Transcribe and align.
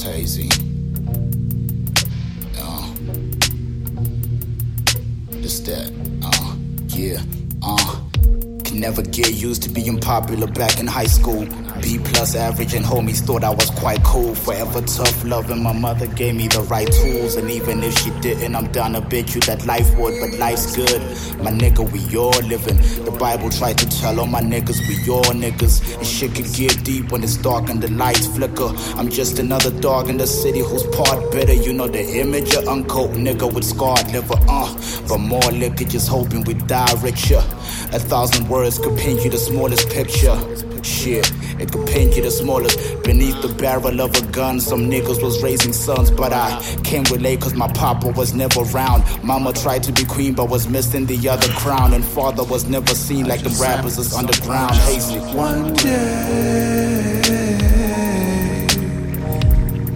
It's 0.00 0.06
Hazey. 0.06 0.48
Uh, 2.56 2.94
just 5.42 5.66
that. 5.66 5.92
Uh, 6.22 6.54
yeah. 6.86 7.20
Uh, 7.60 7.96
can 8.64 8.78
never 8.78 9.02
get 9.02 9.32
used 9.34 9.64
to 9.64 9.68
being 9.68 9.98
popular 9.98 10.46
back 10.46 10.78
in 10.78 10.86
high 10.86 11.06
school. 11.06 11.44
B 11.80 11.98
plus 11.98 12.34
average 12.34 12.74
and 12.74 12.84
homies 12.84 13.20
thought 13.20 13.44
I 13.44 13.50
was 13.50 13.70
quite 13.70 14.02
cool. 14.02 14.34
Forever 14.34 14.80
tough 14.82 15.24
love 15.24 15.50
and 15.50 15.62
my 15.62 15.72
mother 15.72 16.06
gave 16.06 16.34
me 16.34 16.48
the 16.48 16.62
right 16.62 16.90
tools. 16.90 17.36
And 17.36 17.50
even 17.50 17.82
if 17.82 17.96
she 17.98 18.10
didn't, 18.20 18.54
I'm 18.54 18.70
down 18.72 18.92
to 18.92 19.00
bet 19.00 19.34
you 19.34 19.40
that 19.42 19.66
life 19.66 19.88
would. 19.98 20.20
But 20.20 20.38
life's 20.38 20.76
good. 20.76 21.00
My 21.42 21.50
nigga, 21.50 21.90
we 21.90 22.16
all 22.16 22.30
living. 22.46 22.76
The 23.04 23.16
Bible 23.18 23.50
tried 23.50 23.78
to 23.78 23.88
tell 23.88 24.18
all 24.20 24.26
my 24.26 24.40
niggas 24.40 24.80
we 24.88 25.12
all 25.12 25.22
niggas. 25.24 25.96
And 25.96 26.06
shit 26.06 26.34
can 26.34 26.50
get 26.52 26.84
deep 26.84 27.12
when 27.12 27.22
it's 27.22 27.36
dark 27.36 27.68
and 27.70 27.82
the 27.82 27.90
lights 27.92 28.26
flicker. 28.26 28.70
I'm 28.98 29.08
just 29.08 29.38
another 29.38 29.70
dog 29.70 30.08
in 30.08 30.16
the 30.16 30.26
city 30.26 30.60
who's 30.60 30.84
part 30.96 31.30
bitter. 31.32 31.54
You 31.54 31.72
know 31.72 31.88
the 31.88 32.04
image 32.20 32.54
of 32.54 32.64
uncoat 32.64 33.14
nigga 33.14 33.52
with 33.52 33.64
scarred 33.64 34.10
liver. 34.12 34.36
Uh, 34.48 34.74
but 35.08 35.18
more 35.18 35.50
liquor, 35.52 35.84
just 35.84 36.08
hoping 36.08 36.44
we 36.44 36.54
die 36.54 36.92
richer. 37.02 37.42
A 37.92 37.98
thousand 37.98 38.48
words 38.48 38.78
could 38.78 38.98
paint 38.98 39.24
you 39.24 39.30
the 39.30 39.38
smallest 39.38 39.88
picture. 39.90 40.36
Shit, 40.82 41.30
it 41.60 41.72
could 41.72 41.86
paint 41.88 42.16
you 42.16 42.22
the 42.22 42.30
smallest. 42.30 42.78
Beneath 43.02 43.40
the 43.42 43.48
barrel 43.48 44.00
of 44.00 44.14
a 44.14 44.22
gun, 44.32 44.60
some 44.60 44.88
niggas 44.90 45.22
was 45.22 45.42
raising 45.42 45.72
sons, 45.72 46.10
but 46.10 46.32
I 46.32 46.60
can't 46.84 47.08
relate 47.10 47.40
cause 47.40 47.54
my 47.54 47.68
papa 47.72 48.08
was 48.08 48.34
never 48.34 48.60
around. 48.60 49.04
Mama 49.22 49.52
tried 49.52 49.82
to 49.84 49.92
be 49.92 50.04
queen, 50.04 50.34
but 50.34 50.48
was 50.48 50.68
missing 50.68 51.06
the 51.06 51.28
other 51.28 51.48
crown. 51.48 51.92
And 51.94 52.04
father 52.04 52.44
was 52.44 52.66
never 52.68 52.94
seen 52.94 53.26
like 53.26 53.42
the 53.42 53.50
rappers 53.60 53.98
is 53.98 54.14
underground. 54.14 54.72
Hazey. 54.72 55.18
One 55.34 55.72
day, 55.74 57.18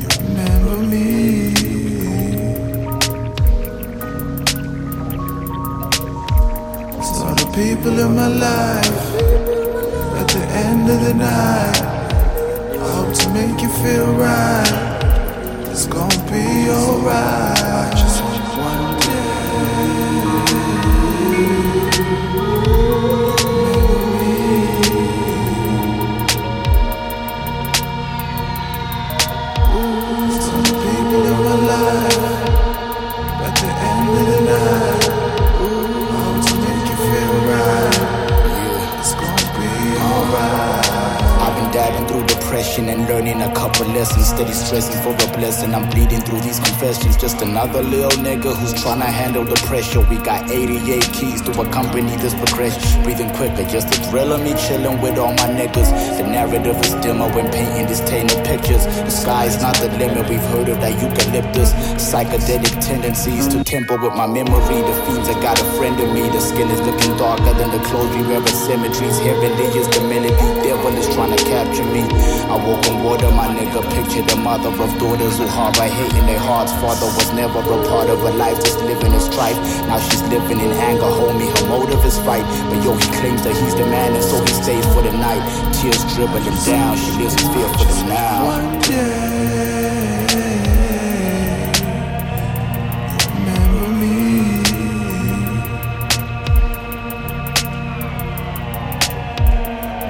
you 0.00 0.08
remember 0.20 0.76
me. 0.86 1.54
Saw 7.02 7.34
the 7.34 7.46
people 7.54 7.98
in 7.98 8.14
my 8.14 8.28
life 8.28 9.14
the 10.34 10.46
end 10.48 10.90
of 10.90 11.00
the 11.00 11.14
night. 11.14 11.80
I 12.82 12.90
hope 12.96 13.14
to 13.14 13.28
make 13.30 13.62
you 13.62 13.68
feel 13.68 14.12
right. 14.14 14.72
It's 15.70 15.86
gonna 15.86 16.30
be 16.30 16.68
alright. 16.70 17.53
And 42.82 43.06
learning 43.06 43.40
a 43.40 43.54
couple 43.54 43.86
lessons. 43.86 44.26
Steady 44.28 44.52
stressing 44.52 45.00
for 45.02 45.14
a 45.14 45.38
blessing. 45.38 45.74
I'm 45.74 45.88
bleeding 45.90 46.20
through 46.22 46.40
these 46.40 46.58
confessions. 46.58 47.16
Just 47.16 47.40
another 47.40 47.82
little 47.82 48.10
nigga 48.22 48.54
who's 48.56 48.74
trying 48.82 48.98
to 48.98 49.06
handle 49.06 49.44
the 49.44 49.54
pressure. 49.66 50.00
We 50.00 50.16
got 50.16 50.50
88 50.50 51.02
keys 51.12 51.40
to 51.42 51.52
accompany 51.60 52.16
this 52.16 52.34
progression. 52.34 53.02
Breathing 53.04 53.30
quicker, 53.34 53.64
just 53.70 53.88
a 53.94 54.02
thrill 54.10 54.32
of 54.32 54.42
me 54.42 54.54
chilling 54.66 55.00
with 55.00 55.18
all 55.18 55.32
my 55.32 55.48
niggas. 55.54 56.18
The 56.18 56.26
narrative 56.26 56.76
is 56.84 56.94
dimmer 56.94 57.32
when 57.32 57.50
painting 57.52 57.86
this 57.86 58.00
tainted 58.00 58.43
pictures. 58.54 58.86
The 58.86 59.10
sky's 59.10 59.60
not 59.60 59.74
the 59.82 59.90
limit. 59.98 60.28
We've 60.30 60.48
heard 60.54 60.68
of 60.70 60.78
that 60.78 60.94
eucalyptus. 61.02 61.74
Psychedelic 61.98 62.74
tendencies 62.78 63.48
to 63.48 63.64
temper 63.64 63.98
with 63.98 64.14
my 64.14 64.26
memory. 64.26 64.78
The 64.78 64.94
fiends, 65.06 65.28
I 65.28 65.34
got 65.42 65.58
a 65.58 65.66
friend 65.74 65.98
in 65.98 66.14
me. 66.14 66.30
The 66.30 66.40
skin 66.40 66.70
is 66.70 66.80
looking 66.86 67.16
darker 67.18 67.54
than 67.58 67.70
the 67.74 67.82
clothes 67.90 68.14
we 68.14 68.22
wear 68.22 68.42
at 68.42 68.54
cemeteries. 68.54 69.18
Heavenly 69.18 69.66
is 69.74 69.88
the 69.90 70.02
melody. 70.06 70.46
Devil 70.62 70.94
is 70.94 71.08
trying 71.14 71.34
to 71.34 71.40
capture 71.44 71.86
me. 71.90 72.06
I 72.46 72.54
walk 72.62 72.86
on 72.86 73.02
water, 73.02 73.30
my 73.34 73.50
nigga. 73.50 73.82
Picture 73.90 74.22
the 74.22 74.38
mother 74.38 74.70
of 74.70 74.90
daughters 75.02 75.34
who 75.38 75.46
harbor 75.50 75.88
hate 75.90 76.14
in 76.14 76.26
their 76.30 76.38
hearts. 76.38 76.70
Father 76.78 77.10
was 77.18 77.28
never 77.34 77.58
a 77.58 77.78
part 77.90 78.08
of 78.10 78.22
her 78.22 78.34
life, 78.38 78.58
just 78.62 78.78
living 78.86 79.12
in 79.12 79.20
strife. 79.20 79.58
Now 79.90 79.98
she's 79.98 80.22
living 80.30 80.60
in 80.60 80.70
anger, 80.90 81.10
homie. 81.18 81.50
Her 81.50 81.66
motive 81.66 82.04
is 82.06 82.18
fight. 82.22 82.46
But 82.70 82.78
yo, 82.86 82.94
he 82.94 83.08
claims 83.18 83.42
that 83.42 83.56
he's 83.58 83.74
the 83.74 83.86
man, 83.90 84.14
and 84.14 84.22
so 84.22 84.38
he 84.38 84.52
stays 84.62 84.86
for 84.94 85.02
the 85.02 85.12
night. 85.12 85.42
Tears 85.74 86.02
dribbling 86.14 86.58
down. 86.62 86.94
She 86.96 87.10
lives 87.18 87.34
in 87.42 87.46
fear 87.50 87.68
for 87.74 87.84
the 87.90 87.94
now. 88.08 88.43
One 88.44 88.70
day, 88.80 90.34
remember 93.32 93.88
me. 94.00 94.18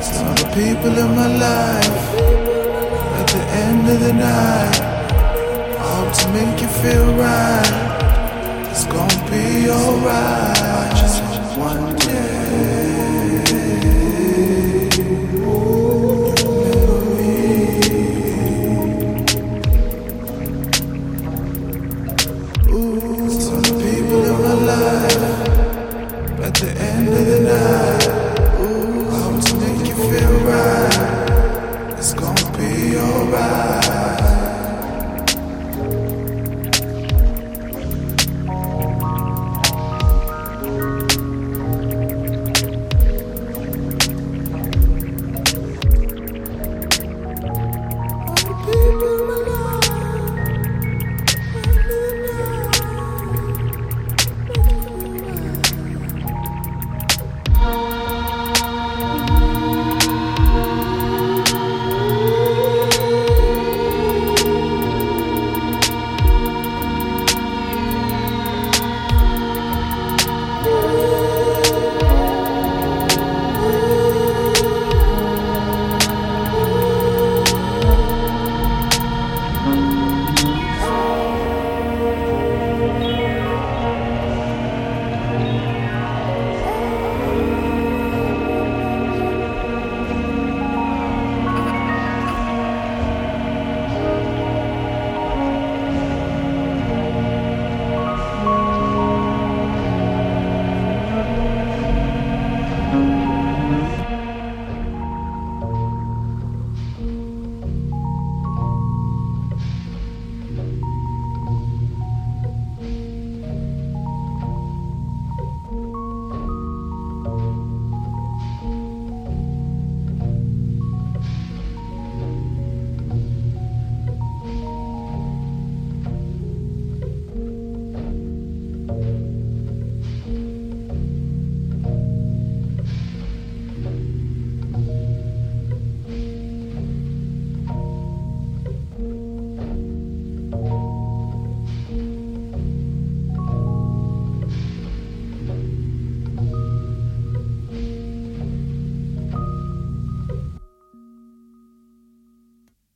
Saw 0.00 0.34
the 0.34 0.46
people 0.58 0.94
in 1.02 1.10
my 1.14 1.28
life 1.46 1.98
at 3.20 3.26
the 3.34 3.42
end 3.66 3.84
of 3.88 3.98
the 4.00 4.12
night. 4.12 4.78
Hope 5.78 6.12
to 6.18 6.26
make 6.32 6.60
you 6.60 6.68
feel 6.82 7.08
right. 7.14 7.72
It's 8.70 8.84
gonna 8.84 9.30
be 9.30 9.70
alright. 9.70 10.90
Just 10.96 11.22
one. 11.56 11.93